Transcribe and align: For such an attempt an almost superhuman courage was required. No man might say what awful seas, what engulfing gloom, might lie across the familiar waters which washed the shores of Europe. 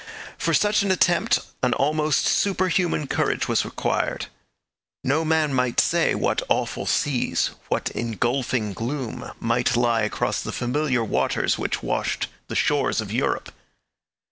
For 0.35 0.55
such 0.55 0.81
an 0.81 0.89
attempt 0.89 1.37
an 1.61 1.75
almost 1.75 2.25
superhuman 2.25 3.05
courage 3.05 3.47
was 3.47 3.63
required. 3.63 4.25
No 5.03 5.23
man 5.23 5.53
might 5.53 5.79
say 5.79 6.15
what 6.15 6.41
awful 6.49 6.87
seas, 6.87 7.51
what 7.67 7.91
engulfing 7.91 8.73
gloom, 8.73 9.29
might 9.39 9.75
lie 9.75 10.01
across 10.01 10.41
the 10.41 10.51
familiar 10.51 11.03
waters 11.03 11.59
which 11.59 11.83
washed 11.83 12.25
the 12.47 12.55
shores 12.55 12.99
of 12.99 13.11
Europe. 13.11 13.51